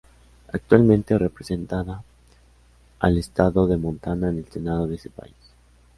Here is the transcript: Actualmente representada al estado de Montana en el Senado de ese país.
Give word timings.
Actualmente 0.51 1.15
representada 1.19 2.03
al 2.99 3.19
estado 3.19 3.67
de 3.67 3.77
Montana 3.77 4.29
en 4.29 4.39
el 4.39 4.45
Senado 4.51 4.87
de 4.87 4.95
ese 4.95 5.11
país. 5.11 5.35